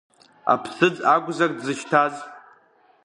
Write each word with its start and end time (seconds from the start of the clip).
Аԥсыӡ 0.53 0.95
акәзар 1.13 1.51
дзышьҭаз? 1.57 2.15